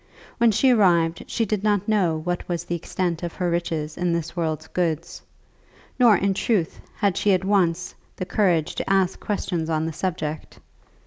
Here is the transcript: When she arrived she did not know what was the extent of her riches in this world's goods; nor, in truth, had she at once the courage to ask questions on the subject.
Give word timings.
When 0.39 0.49
she 0.49 0.71
arrived 0.71 1.25
she 1.27 1.45
did 1.45 1.63
not 1.63 1.87
know 1.87 2.17
what 2.23 2.49
was 2.49 2.63
the 2.63 2.73
extent 2.73 3.21
of 3.21 3.33
her 3.33 3.51
riches 3.51 3.97
in 3.97 4.13
this 4.13 4.35
world's 4.35 4.65
goods; 4.65 5.21
nor, 5.99 6.17
in 6.17 6.33
truth, 6.33 6.81
had 6.95 7.15
she 7.15 7.33
at 7.33 7.45
once 7.45 7.93
the 8.15 8.25
courage 8.25 8.73
to 8.73 8.89
ask 8.89 9.19
questions 9.19 9.69
on 9.69 9.85
the 9.85 9.93
subject. 9.93 10.57